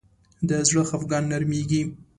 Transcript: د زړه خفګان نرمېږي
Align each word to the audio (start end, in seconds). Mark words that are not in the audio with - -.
د 0.47 0.51
زړه 0.67 0.83
خفګان 0.89 1.23
نرمېږي 1.31 1.81